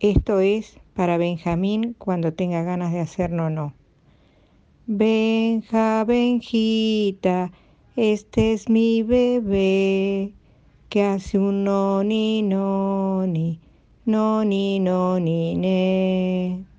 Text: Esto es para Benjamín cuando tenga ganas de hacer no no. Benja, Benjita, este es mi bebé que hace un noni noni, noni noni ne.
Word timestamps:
Esto 0.00 0.40
es 0.40 0.78
para 0.94 1.18
Benjamín 1.18 1.94
cuando 1.98 2.32
tenga 2.32 2.62
ganas 2.62 2.90
de 2.90 3.00
hacer 3.00 3.30
no 3.32 3.50
no. 3.50 3.74
Benja, 4.86 6.04
Benjita, 6.04 7.52
este 7.96 8.54
es 8.54 8.70
mi 8.70 9.02
bebé 9.02 10.32
que 10.88 11.02
hace 11.04 11.38
un 11.38 11.64
noni 11.64 12.40
noni, 12.40 13.60
noni 14.06 14.80
noni 14.80 15.54
ne. 15.56 16.64